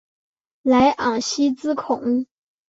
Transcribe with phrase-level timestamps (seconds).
[0.63, 2.25] 莱昂西兹孔。